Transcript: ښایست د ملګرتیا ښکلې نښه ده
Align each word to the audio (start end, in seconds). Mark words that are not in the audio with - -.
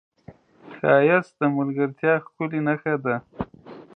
ښایست 0.75 1.33
د 1.39 1.41
ملګرتیا 1.57 2.13
ښکلې 2.25 2.59
نښه 2.67 2.93
ده 3.03 3.15